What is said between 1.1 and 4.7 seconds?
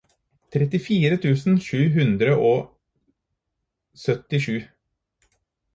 tusen sju hundre og syttisju